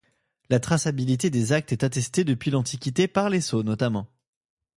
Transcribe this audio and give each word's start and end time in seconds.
La 0.49 0.59
traçabilité 0.59 1.29
des 1.29 1.53
actes 1.53 1.73
est 1.73 1.83
attestée 1.83 2.23
depuis 2.23 2.49
l’antiquité, 2.49 3.07
par 3.07 3.29
les 3.29 3.39
sceaux 3.39 3.61
notamment. 3.61 4.07